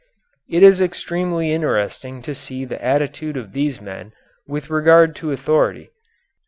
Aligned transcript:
It 0.49 0.63
is 0.63 0.81
extremely 0.81 1.51
interesting 1.53 2.23
to 2.23 2.33
see 2.33 2.65
the 2.65 2.83
attitude 2.83 3.37
of 3.37 3.51
these 3.51 3.79
men 3.79 4.13
with 4.47 4.71
regard 4.71 5.15
to 5.17 5.31
authority. 5.31 5.91